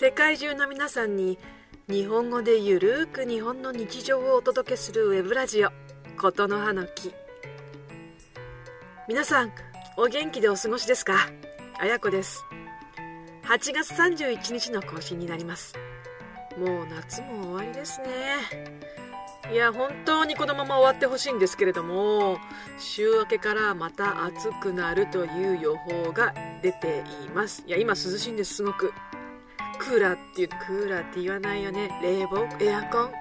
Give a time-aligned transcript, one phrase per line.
[0.00, 1.40] 世界中の皆さんに
[1.88, 5.70] 日本語でゆるーく日本の日常をお届けするウェブラジオ
[6.16, 7.12] 「ことの葉の木」
[9.08, 9.52] 皆さん
[9.96, 11.28] お元気でお過ごしですか？
[11.80, 12.44] あやこです。
[13.42, 15.74] 8月31日の更新になります。
[16.56, 18.36] もう夏も終わりですね。
[19.50, 22.38] いや本当にこのまま終わってほしいんですけれども
[22.78, 27.64] 週明けからまた暑くなるという予報が出ています。
[27.66, 28.92] いや今涼しいんですすごく。
[29.88, 31.88] クーラーっていうクーラーって言わないよね。
[32.02, 32.46] 冷房？
[32.60, 33.12] エアコン？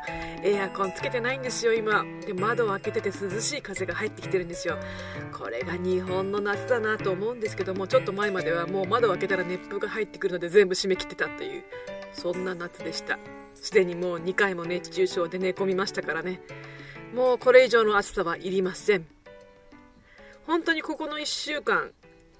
[0.43, 2.03] エアコンつけてないんですよ今。
[2.25, 4.77] で窓を開けてて涼しい風が入ってきてるんですよ。
[5.31, 11.63] これが日本の夏だなと思うんですけどもちょっと前まではもう窓を開けたら熱風が入ってくるので全部閉め切ってたっていう
[12.13, 13.17] そんな夏でした。
[13.55, 16.41] すでにもう2回も熱中症で寝込みましたからね。
[17.15, 19.05] もうこれ以上の暑さはいりません。
[20.45, 21.91] 本当にここの1週間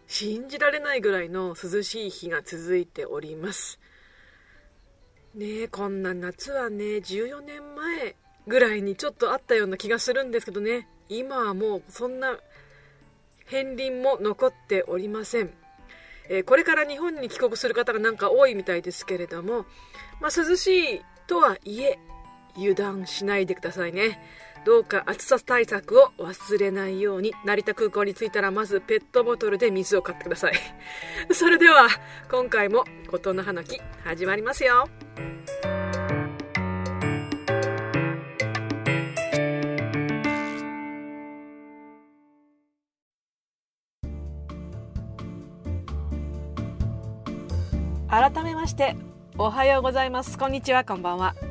[0.06, 3.80] 信じられないぐらいの涼しい日が続いております。
[5.38, 8.16] ねえこんな夏はね14年前
[8.47, 10.88] ぐらいにちょっとあったような気がするんですけどね。
[11.09, 12.38] 今はもうそんな
[13.49, 15.52] 片鱗も残っておりません、
[16.27, 19.66] えー、これから日本に帰国する方がなんか多いみたいですけれども、
[20.19, 21.97] まあ、涼しいとはいえ
[22.57, 24.19] 油断しないでくださいね。
[24.67, 30.53] どうか暑さ対策を忘れないように成田空港に着いたらまずペットボトルで水を買ってください。
[31.31, 31.87] それでは
[32.29, 34.89] 今回も「琴の葉の木」始まりますよ。
[48.09, 48.97] 改めまして
[49.38, 50.38] おはようございます。
[50.38, 51.47] こんにちはこんばんは。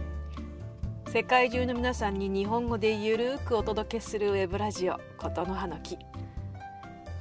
[1.17, 5.97] 世界中の皆さんに日本語でゆるくお届けするウェブラジオ「ことの葉の木」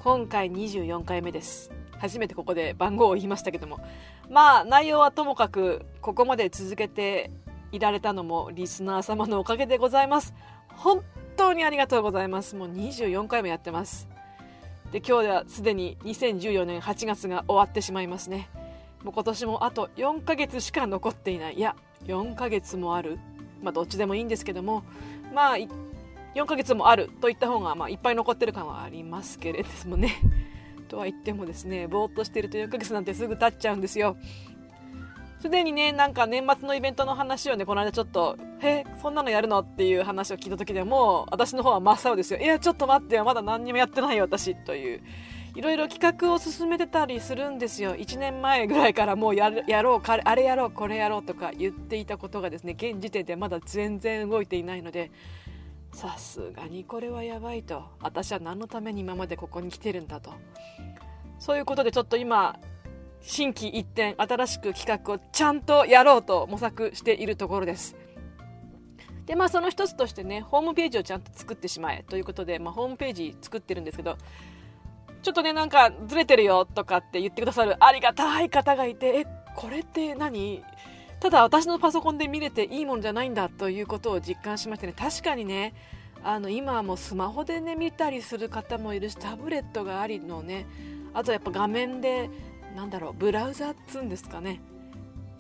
[0.04, 1.72] 今回24回目です。
[1.98, 3.80] 初めてここで番号を言いましたけども。
[4.30, 7.32] まあ内容はともかくここまで続けて
[7.72, 10.34] いられたのもリスナー様のおかげでございます。
[10.76, 11.02] 本
[11.38, 12.58] 当にありがとうございます。
[12.58, 14.10] もう24回もやってます。
[14.92, 18.50] で今日ではすでに2014年8月が終わってしまいますね。
[19.06, 21.54] もう今年もあと4ヶ月しか残っていない。
[21.54, 23.20] いや4ヶ月もある。
[23.66, 24.84] まあどっちでもいいんですけども
[25.34, 25.58] まあ
[26.36, 30.14] 4ヶ月もあるといった方がまあいっぱい残ってる感はありますけれどもね。
[30.88, 34.18] とは言ってもですねぼーっとしてると4ヶ月なんてすぐ経っちゃうんですよ。
[35.40, 45.02] すでにねなんか年末のイベントの話をねこの間ちょっと「えそんなのやるの?」っていう話を聞いた時でも私の方は真っ青ですよ「いやちょっと待ってよまだ何にもやってないよ私」という
[45.56, 47.96] いろいろ企画を進めてたりするんですよ。
[47.96, 55.12] 1年前ぐらいからもうややろうあれやろうこれやろうとか言っていたことがですね現時点でまだ全然動いていないので
[55.94, 57.84] さすがにこれはやばいと。
[58.02, 60.34] 私は何のために今までここに来てるんだと。
[61.40, 62.60] そういうことでちょっと今
[63.22, 67.96] 心機一転新しく企画をちゃんとやろうと模索しているところです。
[69.26, 74.18] でまあその一つとしてねホームページをちゃんと作ってしまえということで、まあ、ホームページ作ってるんですけど
[75.26, 79.26] ちょっとね、なんかずれてるよとかって言ってくださるありがたい方がいて、え、
[79.56, 80.64] これって何？
[81.20, 85.74] ただ私のパソコンで見れていいものじゃないんだということを実感しましてね、確かにね、
[86.24, 90.68] あの今はもうスマホでね、見たりする方もいるし、タブレットがありのね、
[91.16, 92.30] あとやっぱ画面で、
[92.76, 94.62] なんだろう、ブラウザっつうんですかね、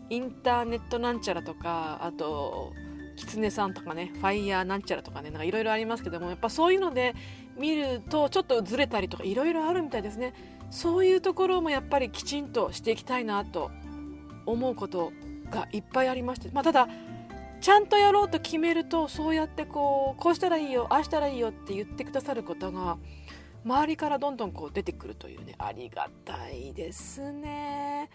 [0.09, 2.73] インターネットなんちゃらとか、あと、
[3.17, 7.13] キツネさんとかね、ファイヤーなんちゃらとかね、なんかいろいろありますけども、やっぱそういうので
[7.57, 10.33] 見るとちょっとずれたりとかいろいろあるみたいですね。
[10.71, 13.71] そういうところもやっぱりきちんとしていきたいなと
[14.45, 15.11] 思うこと
[15.49, 16.87] がいっぱいありまして、まあ、ただ、
[17.61, 22.97] ちゃんとやろうと決めると、そうやってこう、こうしたらいいよ、ああしたらいいよって言ってくださることが、
[23.63, 28.09] 周りからどんどんこう出てくるというね、ありがたいですね。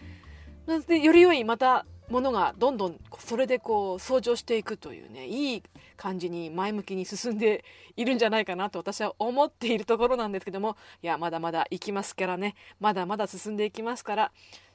[0.87, 5.63] でより良いまたものがどんどんそれでこう相乗していくというねいい
[5.95, 7.63] 感じに前向きに進んで
[7.95, 12.55] いるんじゃないかなと私は思っているところなんですけどもいやまだまだ行きますからね。
[12.79, 14.31] まだまだ進んでいきますから。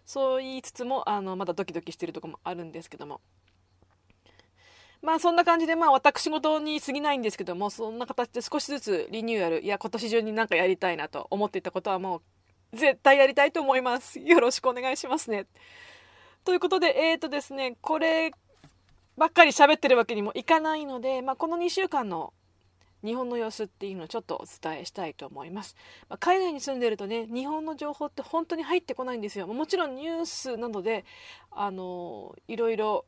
[0.06, 3.20] そう言いつつもあのまだドキドキしてるとこもあるんですけども。
[5.02, 12.22] まあそんな感じでまあ私事に過ぎないんですけどもそんな形で少しずつリニューアルいや今年中になんかやりたいなと思っていたことはもう
[12.76, 14.20] 絶対やりたいと思います。
[14.20, 15.46] よろしくお願いしますね。
[16.44, 18.32] ということで、えーとですね、これ
[19.16, 22.32] ばっかり喋ってるわけにもいかないので、まあ、この2週間の
[23.04, 25.74] 日本の様子っていうのをちょっとお伝えしたいと思います。
[26.08, 29.46] まあ、海外に住んでるとね、日本の情報って本当に入ってこないんですよ。
[29.46, 31.04] もちろんニュースなどで、
[31.50, 33.06] あのいろいろ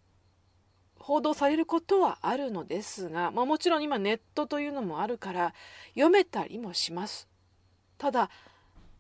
[0.99, 5.55] 報道されることはあるのですが、まあ、もちろん今ネットというのもあるから
[5.95, 7.29] 読めたりもします。
[7.99, 8.31] ただ、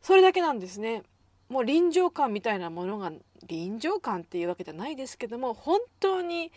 [0.02, 1.02] それだけなんですね。
[1.48, 3.10] もう臨場感みたいなものが
[3.46, 6.52] 臨場感っていうわけじゃないですけども本当に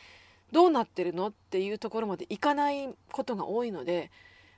[0.51, 4.11] どうなってるのっていうところまでいかないことが多いので、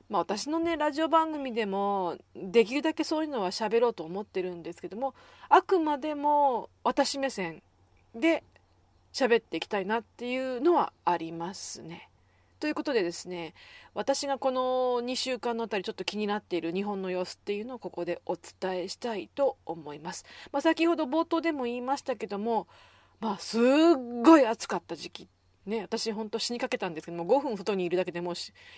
[0.09, 5.13] まあ、私のねラジオ番組でもできるだけそういうのは喋ろうと思ってるんですけども
[5.49, 7.61] あくまでも私目線
[8.15, 8.43] で
[9.13, 12.09] 喋っていきたいなっていうのはありますね。
[12.63, 13.53] ということでですね
[13.93, 20.23] 私がこの2週間のあたりちょっと気になっている日本の様子っていうのをここでお伝えしたいと思います。
[20.53, 22.69] まあ、先ほど冒頭でも言いましたけども、
[23.19, 23.61] まあ、すっ
[24.23, 25.29] ごい暑かった時期。
[25.65, 28.33] ね、私本当死にかけたんですけども5分外にいるだけでもう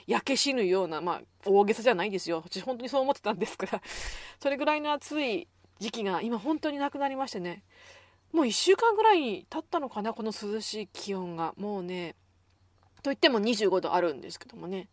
[0.08, 2.42] 焼け死ぬような、まあ、大げさじゃないですよ。
[2.44, 3.84] 私本当にそう思ってたんですから。
[4.42, 5.48] それぐらいの暑い
[5.78, 7.62] 時期が今本当になくなりましてね。
[8.34, 11.54] もう1週間ぐらい経ったのかなこの涼しい気温が。
[11.56, 12.16] もうね
[13.06, 14.90] といっても25度あるんですけどもね。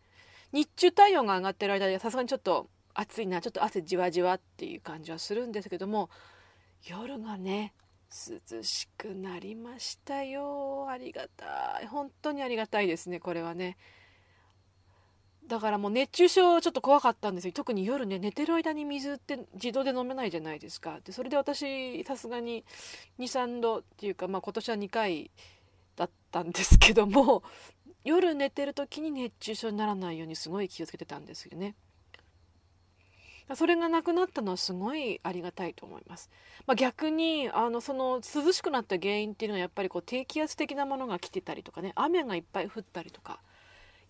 [0.53, 6.11] 日中体温が上がってる間でさすがにちょっと暑いなちょっと汗じわじわっていう感じはするんですけども
[6.87, 7.73] 夜がね
[8.11, 10.89] 涼しくなりましたよ。
[10.91, 11.87] ありがたい。
[11.87, 13.79] 本当にありがたいですねこれはね。
[15.47, 17.55] だからもう熱中症ちょっと怖かったんですよ。
[17.55, 21.01] 特に夜ね寝てる間に水って自動で飲めないじゃないですか。
[21.03, 22.63] でそれで私さすがに
[23.21, 25.31] 23度っていうか、まあ、今年は2回
[25.97, 27.43] だったんですけども
[28.05, 31.75] 夜寝てる時に熱中症にならないようにすごい気をつけてたんですよね
[33.55, 36.31] それがなくなったのはすごいありがたいと思います。
[36.67, 43.41] まあ、逆にあのその涼しくなった原因っていうのはやっぱりこう低気圧的なものが来てたりとかね雨がいっぱい降ったりとか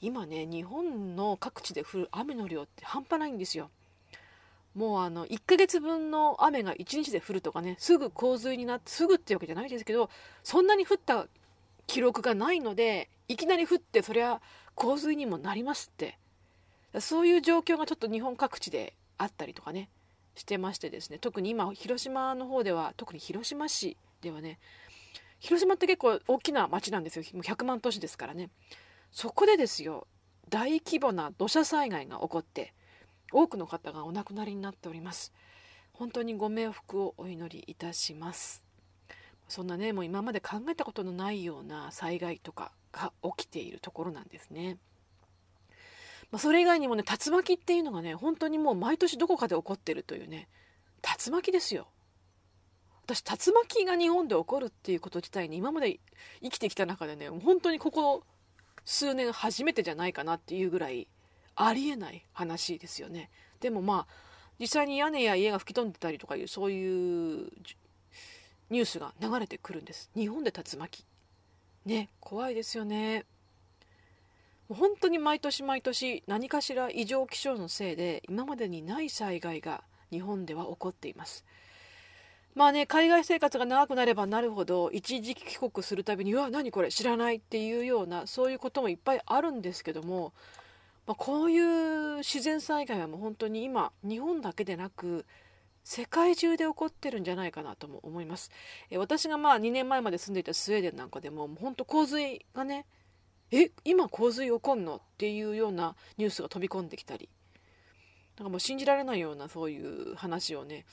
[0.00, 3.70] 今ね日本の各地で降る雨の量って半端ないんですよ。
[4.74, 10.08] もうあの1ヶ月分の雨が1日で降るとかねすぐ洪水になってすぐってわけじゃないですけど
[10.42, 11.26] そんなに降った
[11.86, 14.40] 記録がないのでいきなり降ってそりゃ
[14.74, 16.18] 洪水にもなりますって。
[17.00, 19.88] そういう状況がちょっと日本各地であったりとかね
[20.34, 21.18] してましてですね。
[21.18, 24.58] 特に今広島の方では特に広島市ではね
[25.38, 27.24] 広島って結構大きな町なんですよ。
[27.32, 28.50] もう100万都市ですからね。
[29.10, 30.06] そこでですよ
[30.50, 32.74] 大規模な土砂災害が起こって
[33.32, 35.32] 多くの方がお亡くなりになっております。
[35.94, 38.62] 本当にご冥福をお祈りいたします。
[39.52, 44.78] そんなねもう今まで考えたことのないような災害とかが起きているところなんですね。
[46.30, 50.48] まあ、それ以外にもね竜巻っていうのがね本当にもう毎年どこかで起こってるというね
[51.02, 51.86] 竜巻ですよ。
[53.04, 56.00] 私竜巻が日本で起こるっていうこと自体に今まで
[56.42, 58.24] 生きてきた中でね本当にここ
[58.86, 61.08] 数年初めてじゃないかなっていうぐらい
[61.56, 63.28] ありえない話ですよね。
[63.60, 64.14] でもまあ
[64.58, 67.50] 実際に屋根や家が吹き飛んでたりとかいうそういう
[68.72, 70.10] ニュースが流れてくるんです。
[70.16, 71.04] 日本で竜巻。
[71.84, 73.26] ね怖いですよね。
[74.70, 81.44] 本当に毎年毎年何かしら異常気象のせいで今までにない災害が日本では起こっています。
[82.54, 90.32] まあね海外生活が長くなればなるほど一時帰国するたびに「うわ何これ知らない」っていうようなそういうこともいっぱいあるんですけども、
[91.06, 95.26] まあ、こういう自然災害はもう本当に今日本だけでなく
[95.84, 98.50] 世界中で起こってるんじゃないかなとも思います。
[98.90, 102.86] え私がまあ2年前まで住んでいたスウェーデンなんかでも本当洪水がね
[103.50, 107.28] え今洪水起こんのっていうようなニュースが飛び込んできたり。
[108.38, 110.86] なんかもう信じられないようなそういう話をね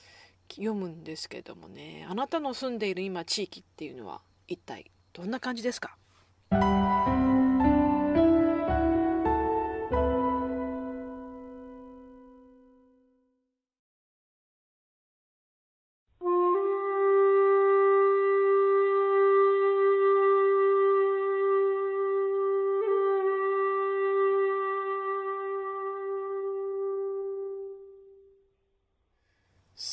[0.50, 2.06] 読むんですけどもね。
[2.10, 5.98] あなたの住んでいる今地域っていうのは一体どんな感じですか？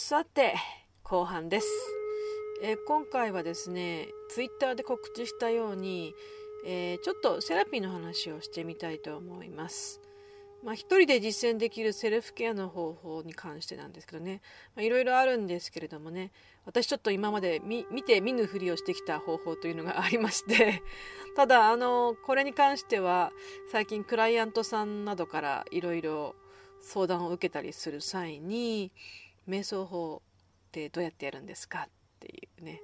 [0.09, 0.55] さて
[1.03, 1.67] 後半です、
[2.63, 6.15] え、今回はですねツイッターで告知したように、
[6.65, 10.01] えー、ちょっとセラピーの話をしてみたいと思います。
[10.63, 14.43] まあ、一人で実践できるセルフケアの方法に関してなんですけどね。
[14.79, 16.31] いろいろあるんですけれどもね
[16.67, 20.85] 私ちょっと今まで見て見ぬふりをしてきた方法というのがありまして。
[21.35, 23.33] ただあのこれに関しては
[23.73, 26.37] 最近クライアントさんなどからいろいろ
[26.81, 28.93] 相談を受けたりする際に
[29.49, 30.23] 瞑想法
[30.69, 31.89] ってどうやってやるんですかっ
[32.21, 32.81] ていうね。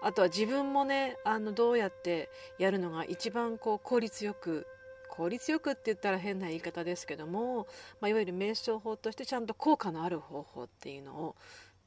[0.00, 4.66] あとは自分もねあのどうやってやるのが一番こう効率よく
[5.08, 7.66] 効率よくって言ったら変な言い方ですけども、
[8.00, 11.36] まあ、いわゆる瞑想法としてちゃんと効果のある方法っていうのを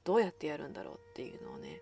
[0.04, 1.82] どうやってやるんだろうっていうのをね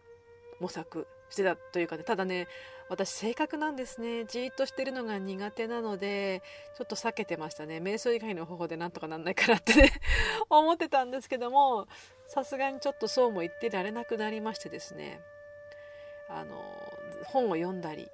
[0.59, 2.47] 模索してたというかねただね
[2.89, 4.25] 私性格なんですね。
[4.25, 6.41] じーっとしてるのが苦手なので
[6.75, 7.77] ちょっと避けてましたね。
[7.77, 9.91] 瞑想以外の方法でなんとかなんないかなってね
[10.49, 11.87] 思ってたんですけども
[12.25, 15.21] さすがにちょっとそうも言ってられなくなりましてですね。
[16.29, 16.63] あの
[17.25, 18.07] 本を読んだり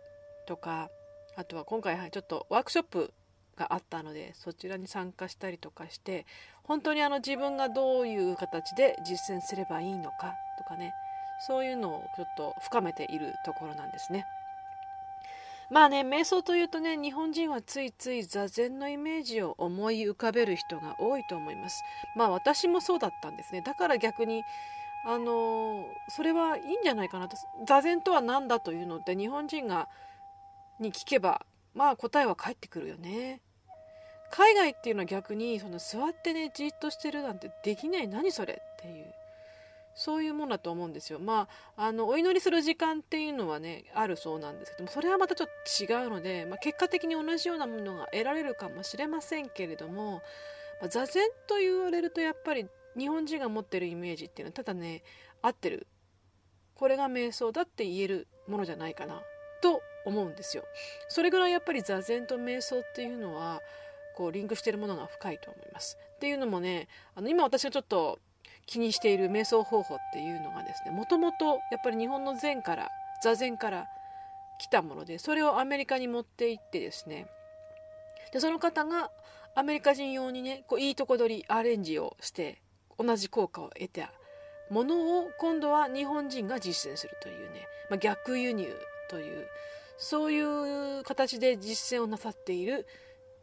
[0.46, 0.90] とか
[1.36, 3.14] あとは今回ちょっとワークショップ
[3.56, 6.26] があったのでそちらに参加したりとかして
[6.64, 10.94] 本当にあの自分がどういう形で実践すればいいのかとかね
[11.40, 14.26] そういうのをちょっと深めているところなんですね。
[15.70, 21.84] まあね瞑想というとね日本人はついつい座禅のイメージを思い浮かべる人が多いと思います。
[22.16, 23.62] まあ私もそうだったんですね。
[23.62, 24.44] だから逆に
[25.06, 27.38] あのそれはいいんじゃないかなと。
[27.68, 29.88] 座禅とは何だというのって日本人が
[30.80, 33.42] に聞けばまあ答えは返ってくるよね。
[34.32, 38.08] 海外っていうのは逆にその座ってねじっとしてるなんてできない。
[38.08, 39.06] 何それっていう。
[39.96, 41.20] そういうものだと思うんですよ。
[41.20, 41.48] ま
[41.78, 50.22] あ、あのお祈りする時間っていうのはねあるそうなんですけどもそれはまたちょっと違うので、まあ、結果的に同じようなものが得られるかもしれませんけれども、
[50.82, 55.04] まあ、座禅と言われるとやっぱり日本人が持ってるイメージっていうのはただね
[55.42, 55.88] 合ってる
[56.76, 59.22] これが瞑想だって言えるものじゃないかな
[59.62, 60.64] と思うんですよ。
[61.08, 63.62] それぐらいやっぱり座禅と瞑想っていうのは
[64.16, 65.98] こうリンクしてるものが深いと思います。
[66.16, 68.20] っていうのもねあの今私がちょっと
[68.66, 72.90] 気にしている瞑想方法っていうのがですねもともとやっぱり日本の禅から
[73.24, 73.88] 座禅から
[74.60, 77.28] 来たものでそれをアメリカに持って行ってですね
[78.32, 79.12] でその方が
[79.56, 82.62] アメリカ人用にねこういいとこ取りアレンジをして
[82.98, 84.12] 同じ効果を得た
[84.70, 88.68] ものを今度は日本人が実践するというね、まあ、逆輸入
[89.10, 89.48] という
[89.98, 92.88] そういう形で実践をなさっている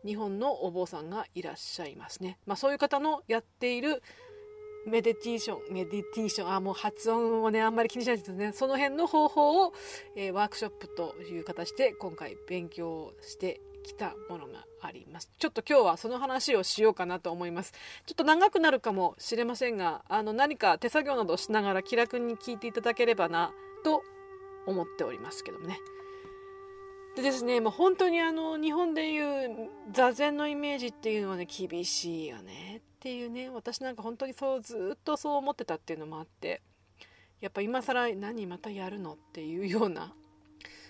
[0.05, 2.39] 日本のお坊さんがいらっしゃいますね。
[2.45, 4.03] まあ、そういう方のやっている
[4.87, 8.53] メディテーション、メディテーション、あ、もう発音をね、あんまり気にしないですね。
[8.53, 9.73] その辺の方法を、
[10.17, 15.31] えー、ワークショップという形で今回勉強してきたものがあります。
[15.39, 17.73] ちょっと今日はその話をしようかなと思います。
[18.07, 23.53] ちょっと長くなるかもしれませんが、あの何か手作業などしながら気楽に聞いていただければな
[23.85, 24.03] と
[24.67, 25.79] 思っておりますけどもね。
[27.17, 36.63] でですね、もう本当にあの日本でいう座禅のイメージっていうのはね厳しいよねっていうね私なんか本当にそうずっとそう思ってたっていうのもあって
[37.41, 40.15] やっぱ今更何またやるのっていうような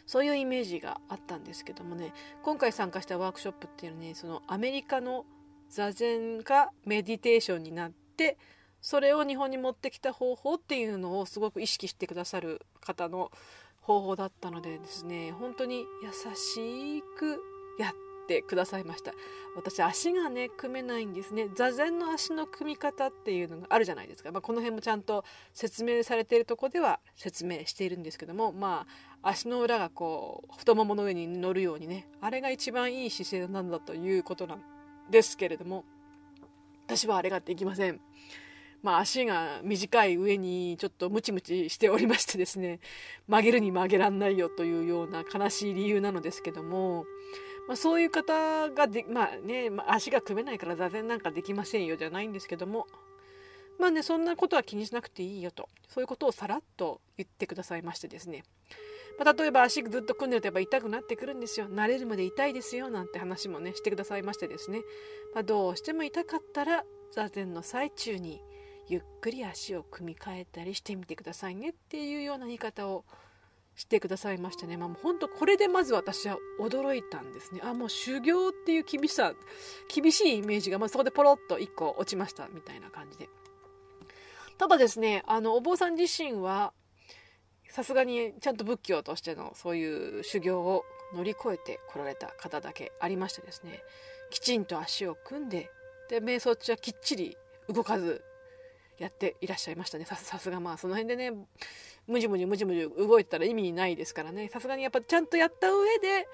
[0.05, 5.25] そういうイメージがあったんですけどもね今回参加したワークショップっていうのはねそのアメリカの
[5.71, 8.37] 座禅がメディテーションになって
[8.83, 13.33] それを日本に持ってきた方法っていうのをすごく意識してくださる方の
[13.81, 17.41] 方法だったのでですね本当に優しく
[17.79, 19.13] やっててくださいました。
[19.55, 21.49] 私足がね組めないんですね。
[21.55, 28.53] 座禅の足の組み方っていうのがあるじゃないですか、まあ、この辺もちゃんと説明されているとこでは説明しているんですけども。
[28.53, 32.09] まあ足の裏がこう太ももの上に乗るようにね。
[32.21, 34.63] あれが一番いい姿勢なんだということなん
[35.11, 35.85] ですけれども。
[36.87, 38.01] 私はあれができません。
[38.83, 42.81] まあ、足が短い上にちょっとムチムチしておりましてですね。
[43.29, 47.07] 曲げるに曲げらんないよというような悲しい理由なのですけども、
[47.69, 52.87] まあ、そういう方がで、まあね、まあ、足が組めないから座禅なんかできませんよじゃないんですけども。
[53.79, 55.69] まあねそんなことは気にしなくていいよと。
[55.89, 58.45] そういうことをさらっと言ってくださいましてですね。
[59.19, 61.67] まあ、例えば足ずっと組んでるとやっぱ痛くなってくるんですよ。
[61.67, 64.83] 慣れるまで痛いですよなんて話もねしてくださいましてですね、
[65.35, 68.41] まあ、どうしても痛かったら座禅の最中に
[68.89, 73.05] ゆっくり足を組み替えたりしてみてくださいねっていうような言い方を
[73.75, 77.61] してくださいましてね、まあ、もう本当これでまず私は驚いたんですね。
[77.65, 79.33] あもう修行っていう厳しさ
[79.93, 83.29] 厳しいイメージが、まあ、そこでポロッと1個落ちましたみたいな感じで。
[84.59, 86.73] ただですねあのお坊さん自身は
[87.69, 93.81] さすがにちゃんと仏教としてのそういう修行を乗り越えてこられた方だけありましてですね。
[94.31, 95.71] きちんと足を組んで
[96.09, 97.37] で瞑想中はきっちり
[97.69, 98.23] 動かず
[99.03, 101.37] やっていらっしゃいましたねさすがまあその辺でね
[102.07, 106.29] むじむじむじむじ動いてたら意味ないですからねさすがにやっぱちゃんとやった上で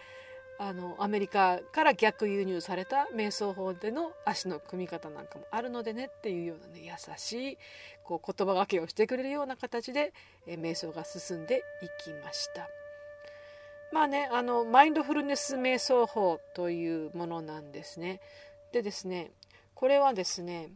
[0.60, 7.58] あのアメリカから逆輸入された瞑想法での足の組み方なんかもあるのでねっていうようなね優しい
[8.02, 10.12] こう言葉がけをしてくれるような形で、
[10.46, 12.68] え瞑想が進んでいきました。
[13.92, 18.20] まあねあのマインドフルネス瞑想法というものなんですね。
[18.72, 19.30] でですね
[19.74, 20.70] これはですね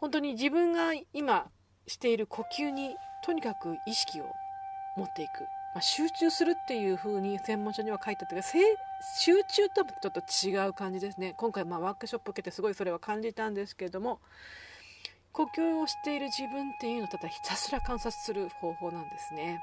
[0.00, 1.48] 本当に自分が今
[1.86, 4.24] している呼吸にとにかく意識を
[4.96, 5.40] 持っていく、
[5.74, 11.34] まあ、集中するっていう風に専門書には書いてあったけど集中とはちょっと違う感じですね。
[11.36, 14.20] 今回まあワークショップ受けてすごいそれは感じたんですけれども
[15.32, 19.60] 呼吸をしている自分っていうのをただひたすら観察する方法なんですね。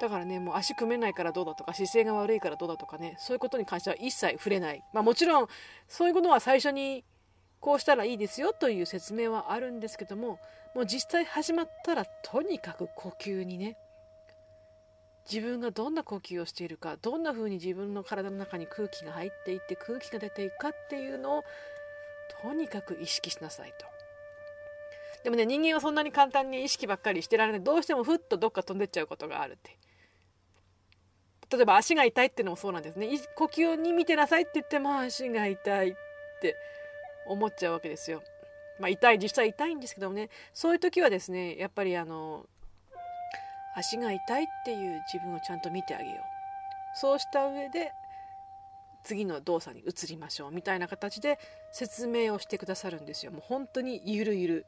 [0.00, 5.46] だからねもう足組めないからどうだとか姿勢が悪いからどうだとかねそういうことに関しては一切触れない、まあ、もちろん
[5.86, 7.04] そういうことは最初に
[7.62, 10.40] こうしたらいいですよという説明はあるんですけども
[10.74, 13.78] もう実際始まったらとにかく呼吸にね
[15.30, 21.44] 自分がどんな呼吸をしているかどんな風に自分の体の中に空気が入っていって空気が出ていくかっていうのを
[22.42, 23.86] とにかく意識しなさいと。
[25.22, 27.62] でもね人間はそんなに簡単に意識ばっかりしてられない。
[27.62, 29.78] どうしてもふっとどっか飛んでっちゃうことがあるって。
[31.56, 33.08] 例えば足が痛いっていうのもそうなんですね。
[33.36, 35.94] 呼吸に見てなさいって言っても足が痛いっ
[36.40, 36.56] て。
[37.26, 38.22] 思っちゃうわけですよ。
[38.78, 40.30] まあ、痛い実際痛いんですけどもね。
[40.52, 42.46] そういう時はですねやっぱりあの
[43.76, 46.18] 足が痛いっていう自分をちゃんと見てあげよう。
[46.94, 47.92] そうした上で
[49.04, 50.50] 次の動作に移りましょう。
[50.50, 51.38] みたいな形で
[51.72, 53.32] 説明をしてくださるんですよ。
[53.32, 54.66] もう本当にゆるゆる。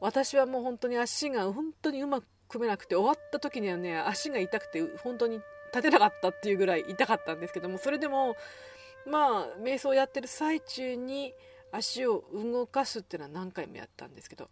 [0.00, 5.40] 私はもう本当に足が本当にうまく組めなくて終わった時にはね足が痛くて本当に
[5.72, 8.36] 立てなかったっていうぐらい痛かったんですけどもそれでも
[9.06, 11.34] まあ瞑想をやってる最中に
[11.72, 14.48] 足を動かすっていうのは何回もやったんですけど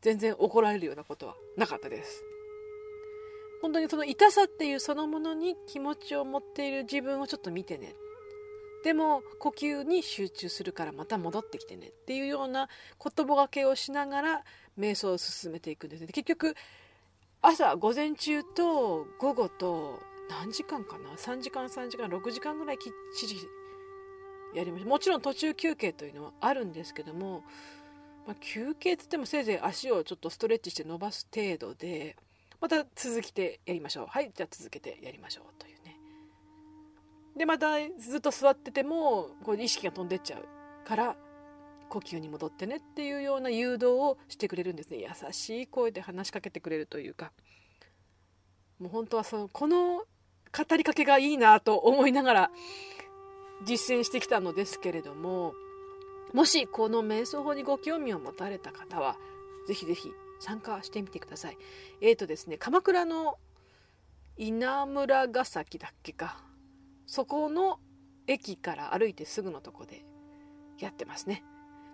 [0.00, 2.24] 全然怒られるようなことはなかったです。
[3.60, 7.94] 本当にその痛さっていうそのものに気持ちを持っている自分をちょっと見てね。
[8.82, 12.70] でも呼吸に集中するからまた戻ってきてねっていうような
[13.02, 14.44] 言葉がけをしながら
[14.78, 16.06] 瞑想を進めていくんですね。
[16.06, 16.54] 結局
[17.42, 20.00] 朝午前中と午後と
[20.30, 23.38] 何時間かな？3時間3時間6時間ぐらいきっちり
[24.54, 24.88] やりました。
[24.88, 27.44] もちろん途中休憩というのはあるんですけども、
[28.26, 32.16] まあ、休憩って言ってもせいぜい足をちょっとストレッチして伸ばす程度で
[32.60, 34.06] また続きてやりましょう。
[34.08, 35.96] はいじゃあ続けてやりましょうというね。
[37.36, 41.16] でまたずっと座っててもこう意識が飛んでっちゃうから
[41.88, 44.98] 呼吸に戻ってねっていうような誘導をしてくれるんですね。
[44.98, 47.32] 優しい声で話しかけてくれるというか。
[48.80, 50.04] もう本当はそのこの
[50.52, 52.50] 語りかけがいいなと思いながら
[53.64, 55.54] 実践してきたのですけれども
[56.32, 59.16] もしこの瞑想法にご興味を持たれた方は
[59.66, 61.58] ぜひぜひ参加してみてください。
[62.00, 63.38] えっ、ー、とですね、鎌倉の
[64.36, 66.42] 稲村ヶ崎だっけか。
[67.06, 67.78] そこの
[68.26, 70.04] 駅から歩いてすぐのとこで
[70.78, 71.44] やってますね。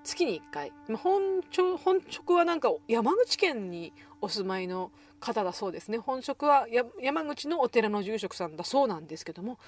[0.06, 0.72] 月に1回。
[0.96, 1.42] 本
[1.78, 4.90] 本職はなんか山口県にお住まいの
[5.20, 5.98] 方だそうですね。
[5.98, 6.66] 本職は
[7.00, 9.58] 山口のお寺の住職さんだそうなんですけども、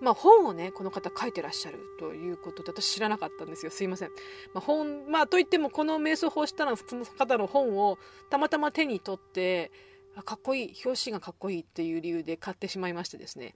[0.00, 3.70] まあ、本をねこの方書いてらっしゃるということで私知らなかったんですよ。
[3.70, 4.10] すいません、
[4.54, 7.98] まあ、本まあといってもこの瞑想法したらその方の本を
[8.30, 9.70] たまたま手に取って
[10.24, 10.74] かっこいい。
[10.84, 13.54] 表紙がかっこいいっていう理由で買ってしまいましてですね。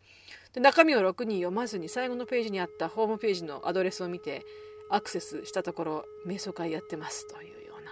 [0.52, 4.44] で中身を6人読まずに最後のページにあったホームページのアドレスを見て
[4.90, 7.90] アクセスしたところ瞑想会やってますというような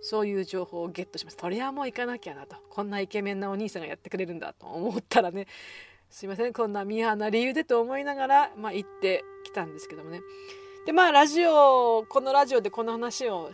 [0.00, 5.46] そういう情報をゲットしましたそれはもう行かなきゃなとこんなイケメンなお兄さんがやってくれるんだと思ったらね
[6.10, 10.22] すいませんこんなミーハーな理由でと思いながら、まあ、行ってきたんですけどもね。
[10.86, 13.50] でまあラジオこのラジオでこの話を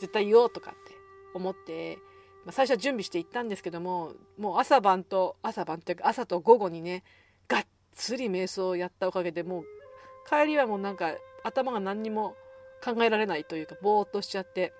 [0.00, 0.92] 絶対言おうとかって
[1.32, 1.98] 思って、
[2.44, 7.04] まあ、最初は準備して行ったんですけどももう朝晩と朝晩というか朝と午後にね
[7.46, 9.64] がっつり瞑想をやったおかげでもう
[10.28, 11.14] 帰りはもうなんか
[11.44, 12.36] 頭が何にも
[12.84, 14.72] 考えられないというかぼーっとしちゃって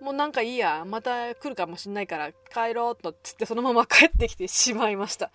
[0.00, 5.30] もうなんかいいや、また来るかもしんないから帰ろうとつってそのまま帰ってきてしまいました。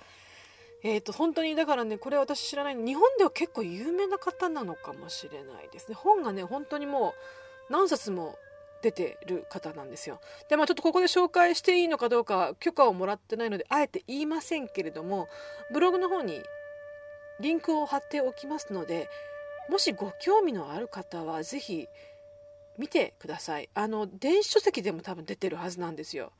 [0.83, 5.95] えっ、ー、と、本当にだからね、これ私知らない日本では結構有名な方なのかもしれないですね。
[5.95, 7.13] 本がね、本当にも
[7.69, 8.37] う何冊も
[8.81, 10.19] 出てる方なんですよ。
[10.49, 15.27] で、まあちょっとここで紹介していいのかどうか許可をもらってないので、あえて言いませんけれども、
[15.71, 16.43] ブログの方に
[17.39, 19.09] リンクを貼っておきますので、
[19.69, 21.87] もしご興味のある方は是非
[22.77, 23.69] 見てください。
[23.73, 26.31] あの電子書籍でも多分出てるはずなんですよ。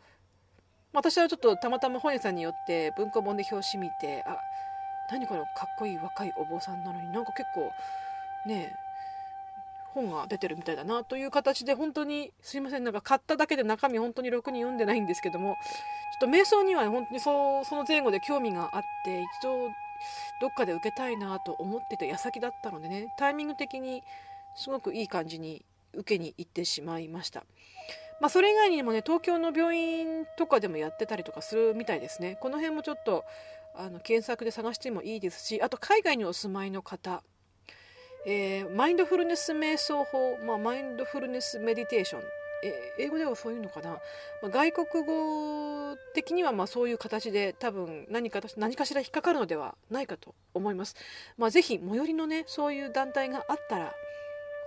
[0.94, 4.38] 私はちょっとたまたま本屋さんによって文庫本で表紙見てあ
[5.12, 7.70] 何このかっこいい若いお坊さんなのになんか結構
[8.48, 8.74] ね
[9.94, 15.58] 本が出てるみたいだなという形で本当にすいませんなんか買っただけで中身本当にろくに読んでないんですけども
[16.20, 19.70] ちょっと瞑想には本当にそその前後で興味があって一度
[20.42, 24.04] どっかで受けたいなと思ってた矢先だったのでねタイミング的に
[24.56, 27.44] すごくいい感じに受けに行ってしまいました。
[28.22, 32.38] まあ、それ以外にもね東京の病院とかでもやってたりとかするみたいですね。
[32.40, 33.26] この辺もちょっと
[33.78, 37.24] あの検索で探してもいいですしあと海外にお住まいの方、
[38.26, 42.22] えー、マインドフルネス瞑想法、まあ、マインドフルネスメディテーション、
[42.64, 44.00] えー、英語ではそういうのかな、ま
[44.44, 45.75] あ、外国語
[46.14, 50.96] 的にはまあそういう形で多分何か何かしら引っかかるのではないかと思います、
[51.38, 53.94] まあ、ぜひ最寄りのねそういう団体があったら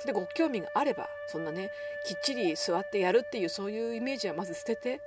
[0.00, 1.70] それでご興味があればそんなね
[2.06, 5.00] きっちり座ってやるっていうそういうイメージはまず捨てて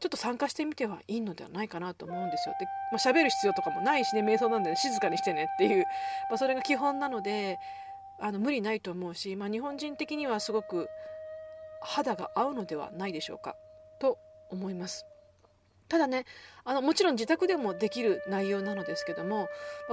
[0.00, 2.56] ちょっと参加してみてはいいのではないかなと思うんですよ。
[2.58, 5.84] で、まあ、喋る必要とかもないしね瞑想なんで、ね、静かにしてねっていう、
[6.28, 7.58] まあ、それが基本なので
[8.20, 10.88] あの無理ないと思うし、まあ、日本人的にはすごく
[11.80, 13.56] 肌が合うのではないでしょうか
[14.52, 15.06] 思います。
[15.88, 16.24] ただね
[16.64, 19.48] あのもちろん自宅でもできる内容なのですけども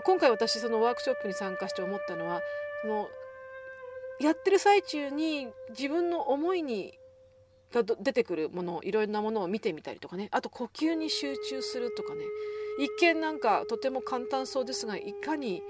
[0.05, 2.39] 今回私そのワークショップに参加して思ったのは
[2.83, 3.09] その
[4.21, 6.93] やってる最中に自分の思いに
[7.73, 12.21] が出てくるものいろんなものを見てみたりとかねあと呼吸に集中するとかね
[12.79, 15.61] 一見なんかとても簡単そうですがいかに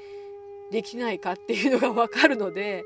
[0.71, 2.83] できないかっていうのが分かるので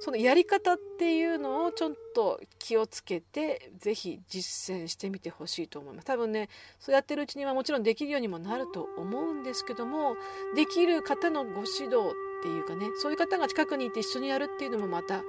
[0.00, 10.16] そのやり方っていうのをちょっと気をつけて是非実践してみてほしいと思います多分ねそうやってるうちにはもちろんできるようにもなると思うんですけども
[10.54, 15.22] できる方のご指導っていうかねそういう方が近くにいて一緒にやるっていうのもまた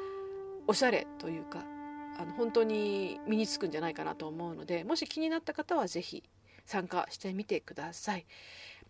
[0.68, 1.66] おしゃれというか
[2.20, 6.24] あの本当に身につくんじゃないかなと思うのでもし気になった方は是非
[6.66, 8.26] 参加してみてください。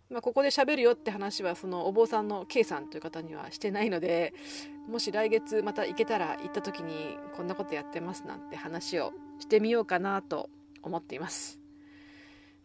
[0.10, 4.34] まあ、ここで喋るよって話はそのお坊さんの K さんという方にはしてないので
[4.88, 10.50] もし来月また行けたら行った時にこんなことやってますなんて話をしてみようかなと
[10.82, 11.60] 思っています。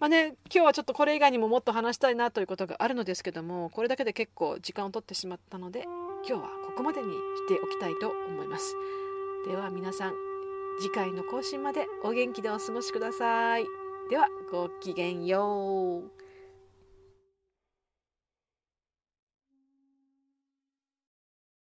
[0.00, 5.84] まあね、今日はちょっとこれ以外にももっと話したいなということがあるのですけどもこれだけで結構時間を取ってしまったので
[6.28, 8.74] 今日はここまでにしておきたいと思います。
[9.46, 10.14] では皆さん
[10.80, 13.64] 次回の更新までお元気でお過ごしください。
[14.10, 16.23] ではごきげんよう。